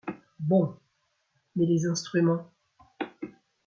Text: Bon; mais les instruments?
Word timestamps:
Bon; 0.39 0.79
mais 1.55 1.67
les 1.67 1.85
instruments? 1.85 2.49